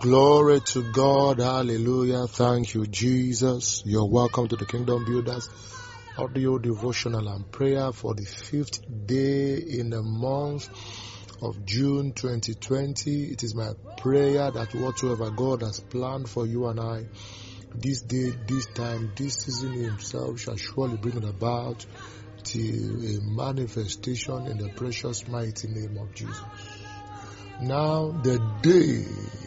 [0.00, 1.40] Glory to God.
[1.40, 2.26] Hallelujah.
[2.26, 3.82] Thank you, Jesus.
[3.84, 5.46] You're welcome to the Kingdom Builders
[6.16, 10.70] audio devotional and prayer for the fifth day in the month
[11.42, 13.24] of June 2020.
[13.24, 17.04] It is my prayer that whatsoever God has planned for you and I
[17.74, 21.84] this day, this time, this season himself shall surely bring it about
[22.44, 26.79] to a manifestation in the precious mighty name of Jesus.
[27.60, 29.04] Now the day,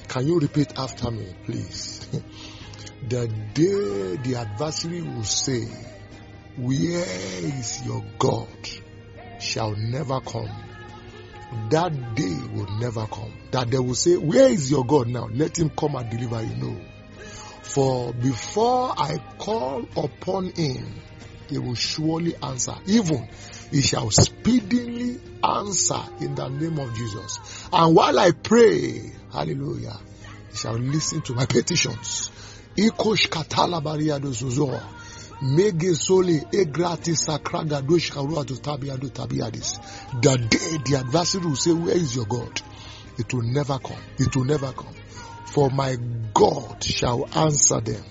[0.07, 2.07] can you repeat after me, please?
[3.07, 5.65] the day the adversary will say,
[6.55, 7.05] where
[7.43, 8.47] is your God?
[9.39, 10.51] Shall never come.
[11.69, 13.33] That day will never come.
[13.51, 15.27] That they will say, Where is your God now?
[15.31, 16.55] Let him come and deliver you.
[16.55, 16.81] No.
[17.61, 21.01] For before I call upon him,
[21.49, 22.75] he will surely answer.
[22.85, 23.27] Even
[23.73, 27.39] he shall speedily answer in the name of Jesus.
[27.73, 29.99] And while I pray, hallelujah,
[30.51, 32.29] he shall listen to my petitions.
[32.77, 33.81] Ikosh katala
[35.41, 39.79] Megesole egratis sakraga doshkarua tabiado tabiadis.
[40.21, 42.61] The day the adversary will say, Where is your God?
[43.17, 44.01] It will never come.
[44.19, 44.93] It will never come.
[45.47, 45.97] For my
[46.33, 48.03] God shall answer them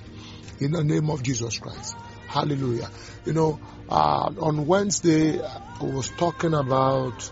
[0.58, 1.96] in the name of Jesus Christ.
[2.32, 2.90] Hallelujah.
[3.24, 7.30] You know, uh, on Wednesday, I was talking about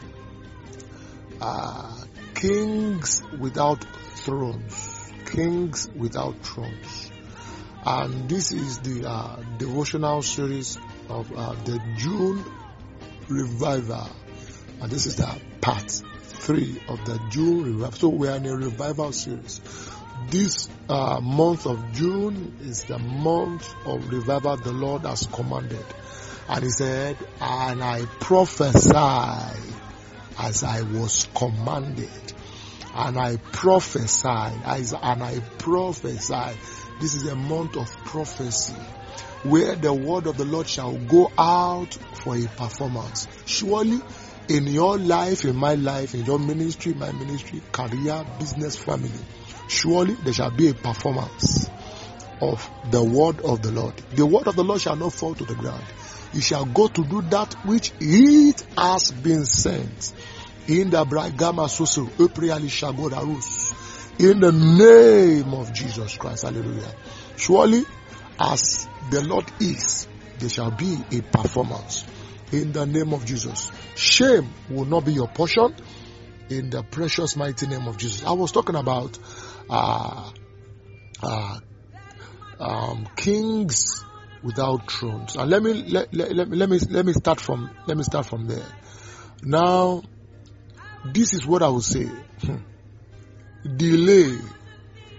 [1.40, 1.96] uh,
[2.34, 3.82] kings without
[4.24, 5.12] thrones.
[5.26, 7.10] Kings without thrones
[7.84, 10.78] and this is the uh, devotional series
[11.08, 12.44] of uh, the June
[13.28, 14.08] revival,
[14.80, 17.92] and this is the part three of the June revival.
[17.92, 19.60] So we are in a revival series.
[20.30, 25.84] This uh, month of June is the month of revival the Lord has commanded,
[26.48, 28.94] and He said, "And I prophesy
[30.38, 32.32] as I was commanded."
[32.94, 36.58] And I prophesy, and I prophesy
[37.00, 38.74] this is a month of prophecy
[39.42, 43.26] where the word of the Lord shall go out for a performance.
[43.46, 44.00] Surely
[44.48, 49.10] in your life, in my life, in your ministry, my ministry, career, business, family,
[49.70, 51.70] surely there shall be a performance
[52.40, 53.94] of the word of the Lord.
[54.12, 55.84] The word of the Lord shall not fall to the ground.
[56.32, 60.12] It shall go to do that which it has been sent.
[60.68, 62.08] In the Susu,
[64.20, 66.42] in the name of Jesus Christ.
[66.44, 66.94] Hallelujah.
[67.36, 67.84] Surely,
[68.38, 70.06] as the Lord is,
[70.38, 72.04] there shall be a performance
[72.52, 73.72] in the name of Jesus.
[73.96, 75.74] Shame will not be your portion
[76.50, 78.24] in the precious mighty name of Jesus.
[78.24, 79.18] I was talking about
[79.70, 80.30] uh,
[81.22, 81.58] uh,
[82.58, 84.04] um, kings
[84.42, 87.96] without thrones, and let me let, let, let, let me let me start from let
[87.96, 88.66] me start from there.
[89.42, 90.02] Now,
[91.04, 92.08] this is what I would say.
[93.76, 94.36] delay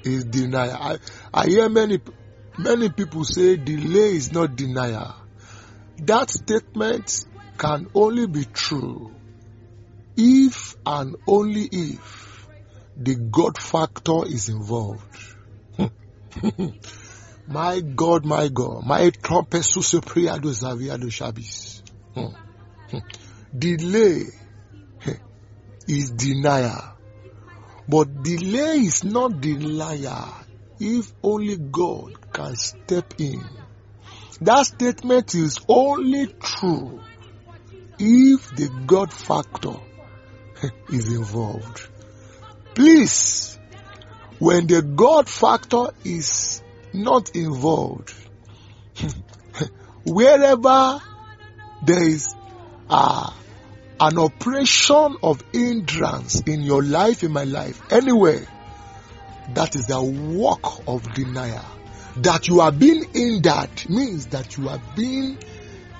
[0.03, 0.75] is denial.
[0.75, 0.97] I,
[1.33, 1.99] I hear many
[2.57, 5.15] many people say delay is not denial.
[5.99, 7.25] That statement
[7.57, 9.20] can only be true
[10.17, 12.47] if and only if
[12.95, 15.01] the God factor is involved.
[17.47, 21.81] my God, my God, my trumpet susepriado zaviado shabis.
[23.57, 24.23] Delay
[25.87, 26.97] is denial.
[27.87, 30.33] But delay is not denial
[30.79, 33.43] if only God can step in.
[34.41, 37.01] That statement is only true
[37.99, 39.75] if the God factor
[40.89, 41.87] is involved.
[42.75, 43.59] Please,
[44.39, 46.61] when the God factor is
[46.93, 48.13] not involved,
[50.05, 51.01] wherever
[51.85, 52.35] there is
[52.89, 53.33] a
[54.01, 58.47] an operation of hindrance in your life, in my life, anywhere,
[59.53, 61.63] that is the work of denial.
[62.17, 65.37] That you are being hindered means that you are being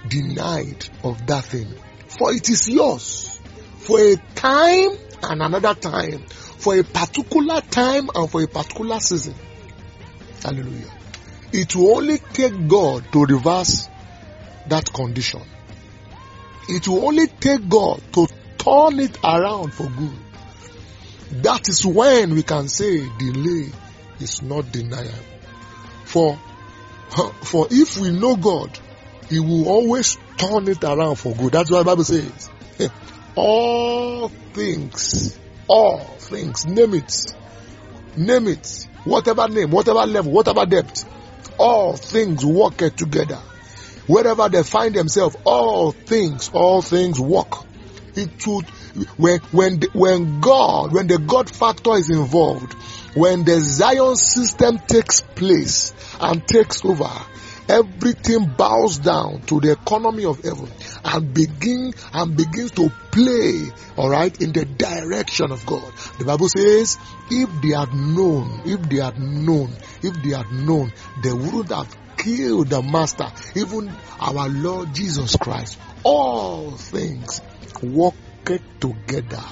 [0.07, 1.71] denied of that thing.
[2.07, 3.30] For it is yours.
[3.85, 4.91] For a time
[5.23, 6.23] and another time.
[6.57, 9.35] For a particular time and for a particular season.
[10.43, 10.91] Hallelujah.
[11.53, 13.89] It will only take God to reverse
[14.67, 15.41] that condition.
[16.69, 18.27] It will only take God to
[18.57, 21.43] turn it around for good.
[21.43, 23.71] That is when we can say delay
[24.19, 25.11] is not denial.
[26.05, 26.37] For,
[27.43, 28.77] for if we know God,
[29.29, 31.53] He will always turn it around for good.
[31.53, 32.49] That's why the Bible says.
[33.35, 35.37] All things,
[35.67, 37.13] all things, name it,
[38.17, 41.05] name it, whatever name, whatever level, whatever depth,
[41.57, 43.39] all things work together
[44.11, 47.53] wherever they find themselves, all things, all things work.
[48.15, 48.69] It would,
[49.15, 52.73] when, when, when God, when the God factor is involved,
[53.15, 57.09] when the Zion system takes place and takes over,
[57.69, 60.69] everything bows down to the economy of heaven
[61.03, 65.93] and begin and begins to play all right in the direction of god.
[66.17, 66.97] The bible says
[67.29, 70.91] if they had known if they had known if they had known
[71.23, 75.77] they wouldn't have killed the master even our lord jesus christ.
[76.03, 77.41] All things
[77.83, 78.15] work
[78.79, 79.43] together.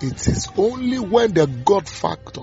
[0.00, 2.42] It is only when the god factor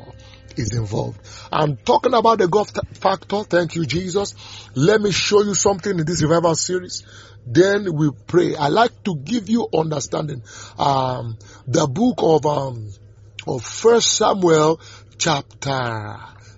[0.57, 1.19] is involved.
[1.51, 4.35] I'm talking about the God factor, thank you, Jesus.
[4.75, 7.03] Let me show you something in this revival series.
[7.45, 8.55] Then we pray.
[8.55, 10.43] I like to give you understanding.
[10.77, 12.89] Um, the book of um,
[13.47, 14.81] of First Samuel,
[15.17, 16.17] chapter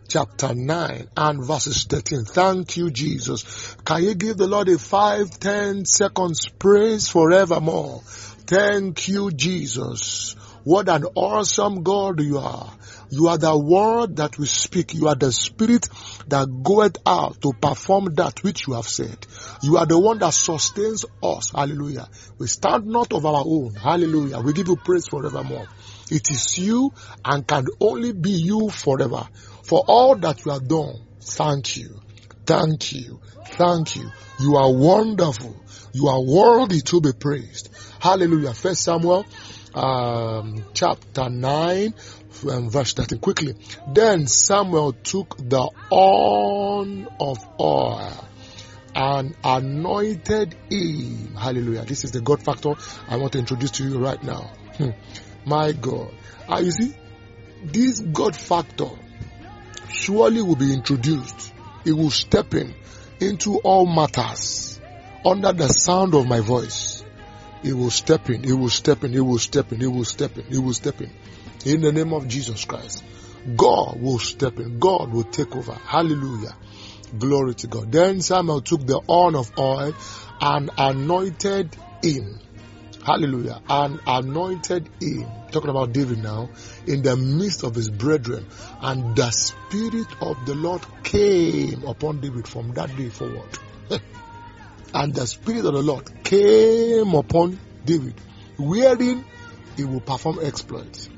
[0.10, 2.26] chapter 9 and verses 13.
[2.26, 3.76] Thank you, Jesus.
[3.86, 8.02] Can you give the Lord a five, ten seconds praise forevermore?
[8.04, 10.34] Thank you, Jesus.
[10.64, 12.74] What an awesome God you are.
[13.12, 14.94] You are the word that we speak.
[14.94, 15.88] You are the spirit
[16.28, 19.18] that goeth out to perform that which you have said.
[19.64, 21.52] You are the one that sustains us.
[21.52, 22.08] Hallelujah.
[22.38, 23.74] We stand not of our own.
[23.74, 24.40] Hallelujah.
[24.40, 25.68] We give you praise forevermore.
[26.12, 26.92] It is you
[27.26, 29.28] and can only be you forever.
[29.64, 32.00] For all that you have done, thank you.
[32.46, 33.20] Thank you.
[33.46, 34.10] Thank you.
[34.40, 35.56] You are wonderful.
[35.94, 37.70] You are worthy to be praised.
[38.00, 38.54] Hallelujah.
[38.54, 39.26] First Samuel
[39.74, 41.94] um, chapter 9
[42.50, 43.56] um, verse 13 quickly.
[43.88, 48.28] Then Samuel took the horn of oil
[48.96, 51.36] and anointed him.
[51.36, 51.86] Hallelujah.
[51.86, 52.74] This is the God factor
[53.08, 54.52] I want to introduce to you right now.
[54.78, 54.90] Hmm.
[55.46, 56.14] My God.
[56.48, 56.94] Ah, you see,
[57.64, 58.90] this God factor
[59.90, 61.54] surely will be introduced.
[61.86, 62.76] It will step in
[63.20, 64.80] into all matters
[65.26, 67.04] under the sound of my voice.
[67.64, 70.38] It will step in, it will step in, it will step in, it will step
[70.38, 71.12] in, it will step in.
[71.66, 73.04] In the name of Jesus Christ.
[73.56, 74.80] God will step in.
[74.80, 75.74] God will take over.
[75.74, 76.56] Hallelujah.
[77.18, 77.92] Glory to God.
[77.92, 79.94] Then Samuel took the horn of oil
[80.40, 82.40] and anointed him.
[83.04, 83.62] Hallelujah.
[83.68, 85.28] And anointed him.
[85.52, 86.50] Talking about David now.
[86.88, 88.46] In the midst of his brethren.
[88.82, 93.58] And the Spirit of the Lord came upon David from that day forward.
[94.94, 98.16] and the Spirit of the Lord came upon David.
[98.58, 99.26] Wherein
[99.76, 101.10] he will perform exploits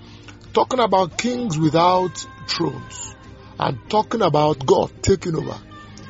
[0.54, 3.16] talking about kings without thrones
[3.60, 5.58] and talking about God taking over.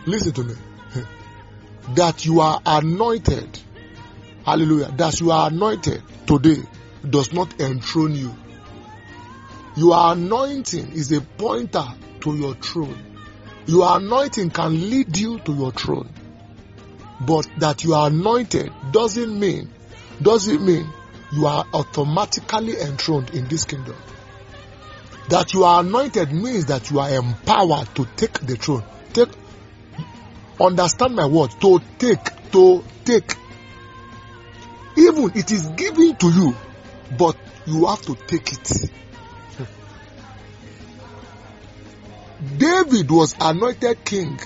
[0.05, 0.55] Listen to me.
[1.95, 3.59] that you are anointed,
[4.45, 6.61] hallelujah, that you are anointed today
[7.07, 8.35] does not enthrone you.
[9.75, 11.85] Your anointing is a pointer
[12.21, 12.97] to your throne.
[13.67, 16.09] Your anointing can lead you to your throne.
[17.21, 19.69] But that you are anointed doesn't mean,
[20.21, 20.89] doesn't mean
[21.31, 23.95] you are automatically enthroned in this kingdom.
[25.31, 28.83] That you are anointed means that you are empowered to take the throne.
[29.13, 29.29] Take,
[30.59, 31.51] understand my word.
[31.61, 33.33] To take, to take.
[34.97, 36.53] Even it is given to you,
[37.17, 38.91] but you have to take it.
[42.57, 44.37] David was anointed king,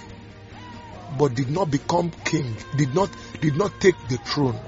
[1.18, 2.56] but did not become king.
[2.78, 3.10] Did not
[3.42, 4.60] did not take the throne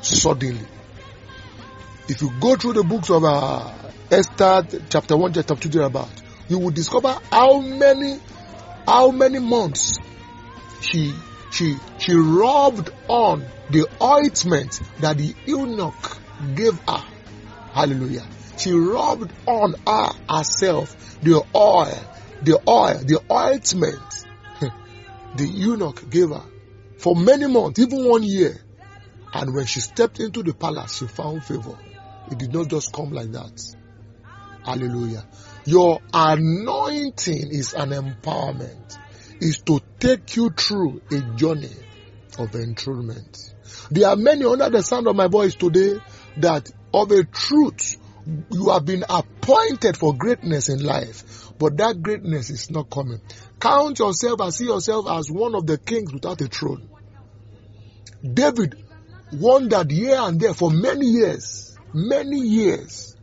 [0.00, 0.66] suddenly.
[2.08, 3.70] If you go through the books of uh,
[4.14, 6.08] Esther chapter 1, chapter 2 about,
[6.46, 8.20] you will discover how many,
[8.86, 9.98] how many months
[10.80, 11.12] she,
[11.50, 16.18] she, she rubbed on the ointment that the eunuch
[16.54, 17.02] gave her.
[17.72, 18.24] Hallelujah.
[18.56, 21.98] She rubbed on her herself the oil,
[22.40, 24.26] the oil, the ointment
[25.34, 26.44] the eunuch gave her
[26.98, 28.60] for many months, even one year.
[29.32, 31.76] And when she stepped into the palace, she found favor.
[32.30, 33.74] It did not just come like that.
[34.64, 35.24] Hallelujah.
[35.66, 38.98] Your anointing is an empowerment,
[39.40, 41.76] is to take you through a journey
[42.38, 43.54] of enthronement.
[43.90, 45.98] There are many under the sound of my voice today
[46.38, 47.98] that of a truth
[48.50, 53.20] you have been appointed for greatness in life, but that greatness is not coming.
[53.60, 56.88] Count yourself and see yourself as one of the kings without a throne.
[58.22, 58.82] David
[59.32, 63.13] wandered here and there for many years, many years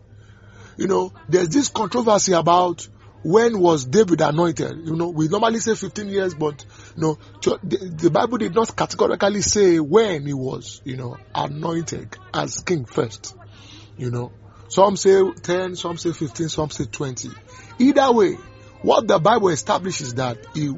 [0.81, 2.87] you know, there's this controversy about
[3.21, 4.87] when was David anointed?
[4.87, 8.75] You know, we normally say 15 years, but you know, the, the, Bible did not
[8.75, 13.35] categorically say when he was, you know, anointed as king first.
[13.95, 14.31] You know,
[14.69, 17.29] some say 10, some say 15, some say 20.
[17.77, 18.33] Either way,
[18.81, 20.73] what the Bible establishes that he,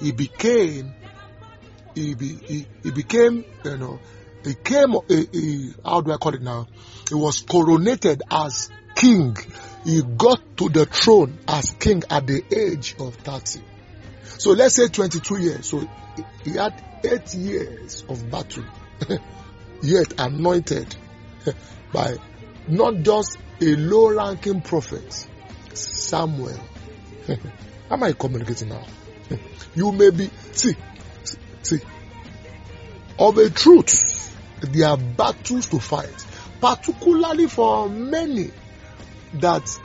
[0.00, 0.92] he became,
[1.94, 4.00] he, be, he, he became, you know,
[4.42, 6.66] he came, he, he, how do I call it now?
[7.08, 8.70] He was coronated as
[9.00, 9.36] king.
[9.84, 13.62] He got to the throne as king at the age of 30.
[14.22, 15.66] So let's say 22 years.
[15.66, 15.88] So
[16.44, 18.64] he had eight years of battle,
[19.82, 20.94] yet anointed
[21.92, 22.16] by
[22.68, 25.26] not just a low ranking prophet,
[25.72, 26.60] Samuel.
[27.26, 27.36] How
[27.90, 28.84] am I communicating now?
[29.74, 30.74] you may be, see,
[31.62, 31.80] see,
[33.18, 36.26] of a truth, there are battles to fight,
[36.60, 38.50] particularly for many
[39.34, 39.80] that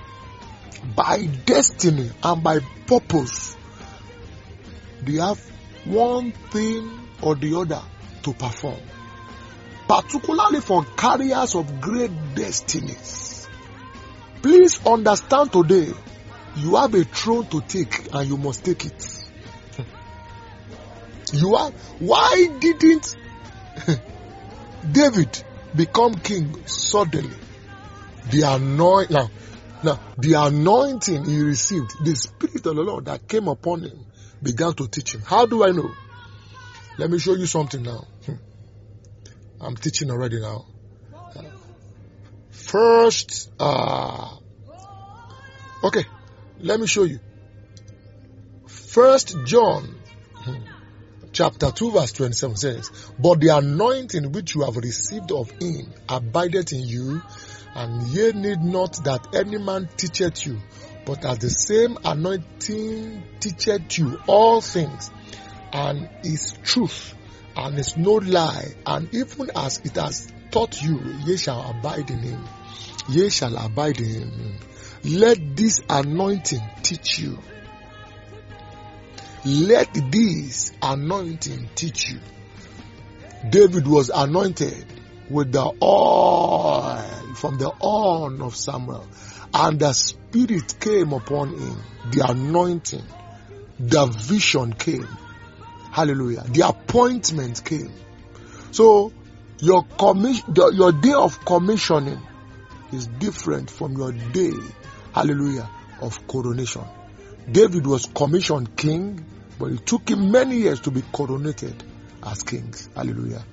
[0.96, 3.56] by destiny and by purpose,
[5.02, 5.40] they have
[5.86, 7.82] one thing or the other
[8.24, 8.80] to perform.
[9.88, 13.48] Particularly for carriers of great destinies.
[14.42, 15.92] Please understand today,
[16.56, 19.08] you have a throne to take and you must take it.
[21.34, 23.16] You are, why didn't
[24.92, 25.44] David
[25.76, 27.36] become king suddenly?
[28.32, 29.30] The anoint, now,
[29.84, 34.06] now, the anointing he received, the spirit of the Lord that came upon him
[34.42, 35.22] began to teach him.
[35.22, 35.92] How do I know?
[36.98, 38.06] Let me show you something now.
[39.62, 40.66] I'm teaching already now.
[42.50, 44.36] First, uh,
[45.84, 46.06] okay,
[46.60, 47.20] let me show you.
[48.68, 49.96] First John
[51.32, 56.72] chapter 2 verse 27 says, But the anointing which you have received of him abideth
[56.72, 57.22] in you,
[57.76, 60.58] and ye need not that any man teacheth you,
[61.06, 65.12] but as the same anointing teacheth you all things,
[65.74, 67.14] and is truth,
[67.56, 72.20] and is no lie, and even as it has taught you, ye shall abide in
[72.20, 72.46] him.
[73.10, 74.60] Ye shall abide in him.
[75.04, 77.38] Let this anointing teach you.
[79.44, 82.20] Let this anointing teach you.
[83.50, 84.86] David was anointed
[85.30, 89.08] with the oil from the horn of Samuel,
[89.54, 91.78] and the Spirit came upon him.
[92.12, 93.04] The anointing,
[93.80, 95.08] the vision came.
[95.92, 96.44] Hallelujah.
[96.48, 97.92] The appointment came.
[98.72, 99.14] So
[99.60, 102.20] your commission, your day of commissioning
[102.92, 104.54] is different from your day,
[105.14, 105.70] hallelujah,
[106.02, 106.84] of coronation.
[107.50, 109.24] David was commissioned king,
[109.60, 111.76] but it took him many years to be coronated
[112.24, 112.74] as king.
[112.96, 113.46] Hallelujah.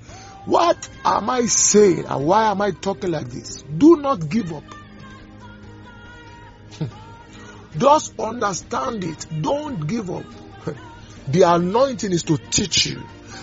[0.45, 3.63] What am I saying and why am I talking like this?
[3.63, 4.65] Do not give up.
[7.79, 9.27] Just understand it.
[9.41, 10.25] Don't give up.
[11.29, 13.01] The anointing is to teach you.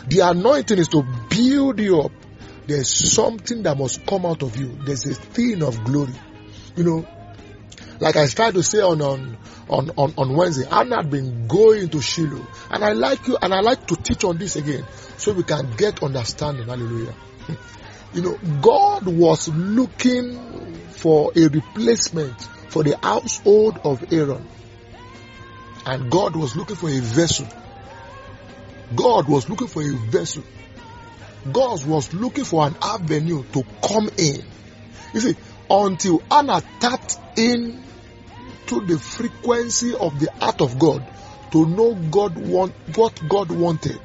[0.07, 2.11] The anointing is to build you up.
[2.67, 4.77] There's something that must come out of you.
[4.83, 6.13] There's a thing of glory.
[6.75, 7.07] You know,
[8.01, 9.37] like I tried to say on on
[9.69, 13.53] on on, on Wednesday, Anna had been going to Shiloh, and I like you, and
[13.53, 14.85] I like to teach on this again,
[15.17, 16.67] so we can get understanding.
[16.67, 17.13] Hallelujah.
[18.11, 24.47] You know, God was looking for a replacement for the household of Aaron,
[25.85, 27.45] and God was looking for a vessel.
[28.95, 30.43] God was looking for a vessel.
[31.51, 34.41] God was looking for an avenue to come in.
[35.13, 35.35] You see,
[35.69, 37.83] until Anna tapped in
[38.69, 41.03] to the frequency of the heart of God
[41.51, 43.99] to know God want what God wanted,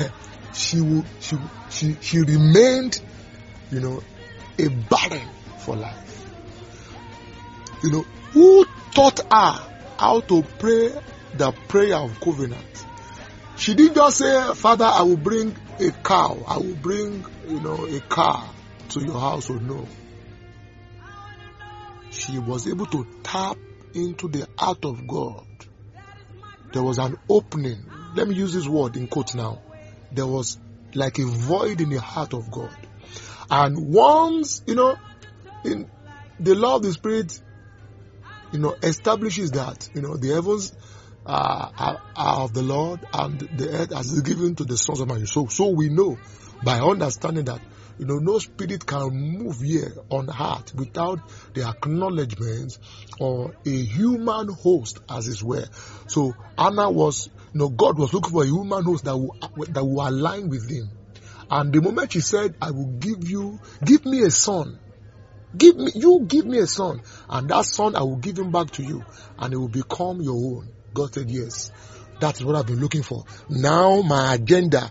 [0.00, 0.08] eh,
[0.52, 1.36] she would she
[1.70, 3.00] she she remained,
[3.70, 4.02] you know,
[4.58, 6.26] a barren for life.
[7.84, 9.60] You know, who taught her
[9.96, 10.90] how to pray
[11.34, 12.64] the prayer of covenant?
[13.56, 17.86] She didn't just say, Father, I will bring a cow, I will bring, you know,
[17.86, 18.50] a car
[18.88, 19.86] to your house or no.
[22.10, 23.56] She was able to tap
[23.94, 25.44] into the heart of God.
[26.72, 28.12] There was an opening.
[28.14, 29.62] Let me use this word in quote now.
[30.10, 30.58] There was
[30.94, 32.76] like a void in the heart of God.
[33.50, 34.96] And once, you know,
[35.64, 35.88] in
[36.38, 37.32] the law of the Spirit,
[38.50, 40.72] you know, establishes that, you know, the heavens
[41.26, 45.00] uh, are, are, of the Lord and the earth has is given to the sons
[45.00, 45.26] of man.
[45.26, 46.20] So, so we know
[46.62, 47.62] by understanding that,
[47.98, 51.20] you know, no spirit can move here on earth without
[51.54, 52.78] the acknowledgement
[53.20, 55.64] or a human host as it were.
[56.08, 59.36] So Anna was, you know, God was looking for a human host that will,
[59.68, 60.90] that will align with him.
[61.50, 64.78] And the moment she said, I will give you, give me a son.
[65.56, 67.00] Give me, you give me a son.
[67.28, 69.04] And that son, I will give him back to you.
[69.38, 70.68] And it will become your own.
[70.92, 71.70] God said, yes.
[72.20, 73.24] That's what I've been looking for.
[73.48, 74.90] Now my agenda,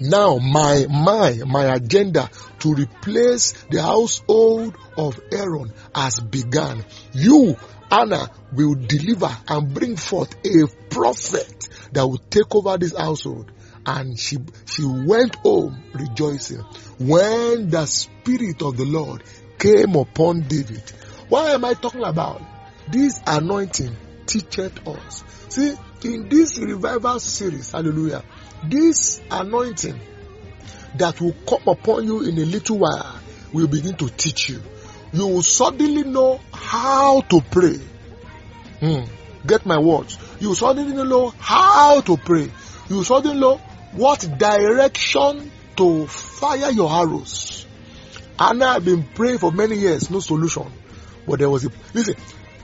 [0.00, 6.84] now my, my, my agenda to replace the household of Aaron has begun.
[7.12, 7.56] You,
[7.90, 13.50] Anna, will deliver and bring forth a prophet that will take over this household
[13.86, 16.60] and she she went home rejoicing
[16.98, 19.22] when the spirit of the lord
[19.58, 20.82] came upon david
[21.28, 22.42] What am I talking about?
[22.88, 23.96] This anointing
[24.26, 25.24] teacheth us.
[25.48, 25.74] See,
[26.04, 28.22] in this revival series, hallelujah,
[28.64, 29.98] this anointing
[30.96, 33.18] that will come upon you in a little while
[33.52, 34.60] will begin to teach you.
[35.12, 37.78] You will suddenly know how to pray.
[38.80, 39.04] Hmm.
[39.46, 40.18] Get my words.
[40.40, 42.50] You suddenly know how to pray.
[42.88, 43.56] You suddenly know
[43.92, 47.66] what direction to fire your arrows.
[48.38, 50.70] Anna I've been praying for many years, no solution.
[51.26, 52.16] But there was a, listen,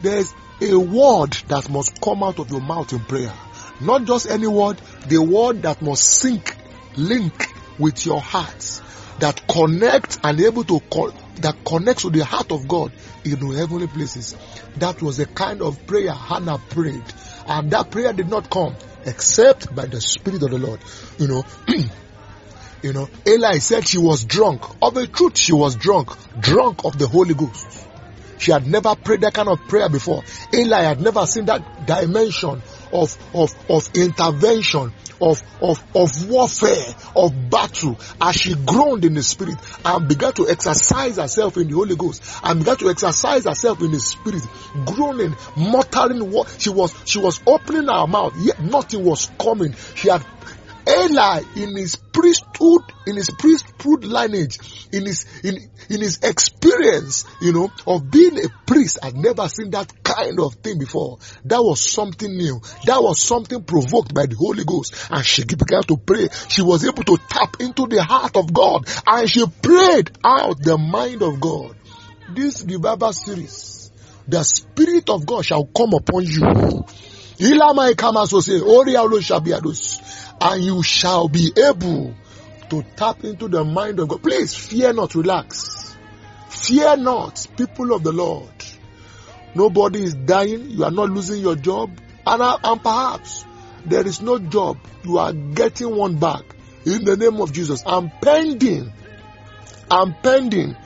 [0.03, 3.33] there's a word that must come out of your mouth in prayer.
[3.81, 6.57] Not just any word, the word that must sink,
[6.97, 7.47] link
[7.79, 8.81] with your heart,
[9.21, 12.93] that connect and able to call, that connects to the heart of God
[13.25, 14.37] in the heavenly places.
[14.77, 17.05] That was the kind of prayer Hannah prayed.
[17.47, 20.81] And that prayer did not come except by the Spirit of the Lord.
[21.19, 21.45] You know,
[22.83, 24.63] you know, Eli said she was drunk.
[24.83, 26.11] Of a truth, she was drunk.
[26.39, 27.90] Drunk of the Holy Ghost.
[28.41, 30.23] She had never prayed that kind of prayer before.
[30.55, 37.51] Eli had never seen that dimension of, of, of intervention, of, of, of warfare, of
[37.51, 41.97] battle, as she groaned in the spirit and began to exercise herself in the Holy
[41.97, 44.43] Ghost and began to exercise herself in the spirit,
[44.87, 49.75] groaning, muttering what she was, she was opening her mouth, yet nothing was coming.
[49.95, 50.25] She had
[50.91, 54.59] Eli in his priesthood, in his priesthood lineage,
[54.93, 55.57] in his in,
[55.89, 60.55] in his experience, you know, of being a priest, had never seen that kind of
[60.57, 61.19] thing before.
[61.45, 62.61] That was something new.
[62.87, 64.95] That was something provoked by the Holy Ghost.
[65.11, 66.29] And she began to pray.
[66.49, 70.79] She was able to tap into the heart of God and she prayed out the
[70.79, 71.77] mind of God.
[72.35, 73.91] This revival series,
[74.29, 76.85] the Spirit of God shall come upon you.
[77.41, 79.53] Ilamai Kamaso say, Orialo be
[80.41, 82.15] and you shall be able
[82.71, 84.23] to tap into the mind of God.
[84.23, 85.97] Please fear not, relax.
[86.49, 88.51] Fear not, people of the Lord.
[89.55, 91.91] Nobody is dying, you are not losing your job,
[92.27, 93.45] and, uh, and perhaps
[93.85, 96.43] there is no job, you are getting one back
[96.85, 97.83] in the name of Jesus.
[97.85, 98.93] I'm pending,
[99.91, 100.77] I'm pending.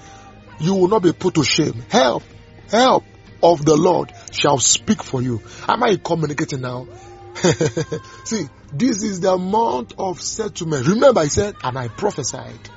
[0.61, 1.83] You will not be put to shame.
[1.90, 2.23] Help,
[2.71, 3.05] help
[3.43, 5.43] of the Lord shall speak for you.
[5.69, 6.87] Am I communicating now?
[8.25, 10.87] See, this is the month of settlement.
[10.87, 12.70] Remember, I said, and I prophesied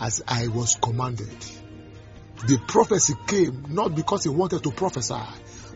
[0.00, 1.36] as I was commanded.
[2.46, 5.14] The prophecy came not because he wanted to prophesy,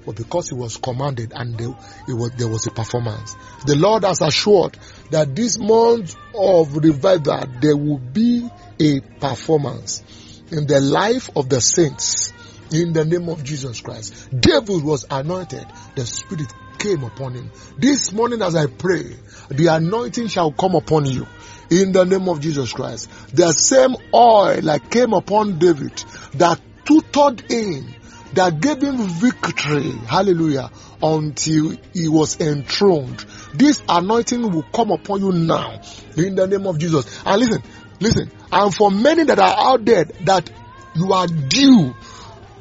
[0.04, 1.70] but because he was commanded and there,
[2.08, 3.36] was, there was a performance.
[3.64, 4.78] The Lord has assured
[5.10, 8.48] that this month of revival, there will be
[8.80, 10.02] a performance
[10.50, 12.32] in the life of the saints
[12.70, 14.28] in the name of Jesus Christ.
[14.30, 15.66] David was anointed.
[15.94, 17.50] The Spirit came upon him.
[17.76, 19.16] This morning as I pray,
[19.50, 21.26] the anointing shall come upon you
[21.70, 23.10] in the name of Jesus Christ.
[23.34, 25.92] The same oil that came upon David
[26.34, 27.94] that tutored him,
[28.34, 30.70] that gave him victory, hallelujah,
[31.02, 33.24] until he was enthroned.
[33.54, 35.80] This anointing will come upon you now
[36.16, 37.22] in the name of Jesus.
[37.24, 37.62] And listen,
[38.00, 40.50] listen, and for many that are out there that
[40.94, 41.94] you are due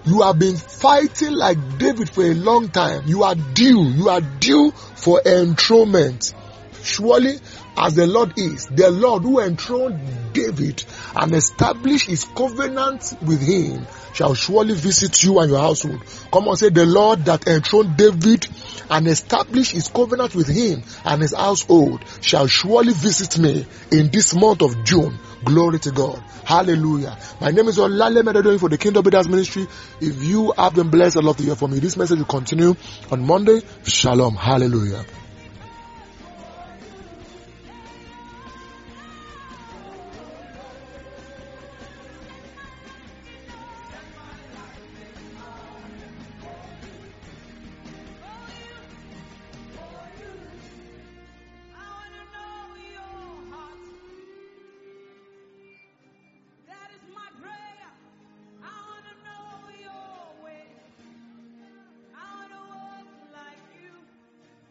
[0.08, 3.04] you have been fighting like David for a long time.
[3.06, 3.84] You are due.
[3.84, 6.34] You are due for enthronement.
[6.82, 7.38] Surely,
[7.78, 10.84] as the Lord is, the Lord who enthroned David
[11.16, 16.04] and established his covenant with him shall surely visit you and your household.
[16.32, 18.48] Come on, say the Lord that enthroned David
[18.90, 24.34] and established his covenant with him and his household shall surely visit me in this
[24.34, 25.20] month of June.
[25.44, 26.24] Glory to God.
[26.46, 27.16] Hallelujah.
[27.40, 29.68] My name is Olale Medadoing for the Kingdom Builders Ministry.
[30.02, 31.80] If you have been blessed, I'd love to hear from you.
[31.80, 32.76] This message will continue
[33.12, 33.62] on Monday.
[33.84, 34.36] Shalom.
[34.36, 35.06] Hallelujah.